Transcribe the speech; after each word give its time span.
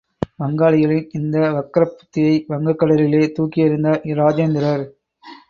வங்காளிகளின் 0.39 1.11
இந்த 1.11 1.35
வக்ரப் 1.57 1.93
புத்தியை 1.97 2.33
வங்கக் 2.47 2.79
கடலிலே 2.81 3.23
தூக்கி 3.37 3.61
எறிந்தார் 3.61 4.03
இராஜேந்திரர்! 4.11 4.85